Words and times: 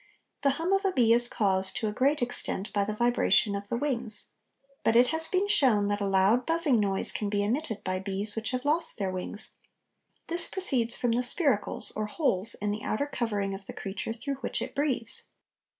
The 0.41 0.49
hum 0.57 0.73
of 0.73 0.83
a 0.83 0.91
bee 0.91 1.13
is 1.13 1.27
caused, 1.27 1.75
to 1.75 1.87
a 1.87 1.91
great 1.93 2.23
extent, 2.23 2.73
by 2.73 2.83
the 2.85 2.95
vibration 2.95 3.53
of 3.55 3.67
the 3.69 3.77
wings, 3.77 4.29
but 4.83 4.95
it 4.95 5.09
has 5.09 5.27
been 5.27 5.47
shown 5.47 5.89
that 5.89 6.01
a 6.01 6.07
loud 6.07 6.43
buzzing 6.47 6.79
noise 6.79 7.11
can 7.11 7.29
be 7.29 7.43
emitted 7.43 7.83
by 7.83 7.99
bees 7.99 8.35
which 8.35 8.49
have 8.49 8.65
lost 8.65 8.97
their 8.97 9.11
wings; 9.11 9.51
this 10.25 10.47
proceeds 10.47 10.97
from 10.97 11.11
the 11.11 11.21
spiracles 11.21 11.91
or 11.95 12.07
holes 12.07 12.55
in 12.55 12.71
the 12.71 12.81
outer 12.81 13.05
covering 13.05 13.53
of 13.53 13.67
the 13.67 13.73
creature 13.73 14.11
through 14.11 14.37
which 14.37 14.59
it 14.59 14.73
breathes. 14.73 15.25